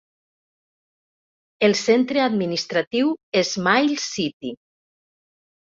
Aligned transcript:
El 1.69 1.77
centre 1.81 2.25
administratiu 2.29 3.15
es 3.45 3.53
Miles 3.69 4.11
City. 4.19 4.59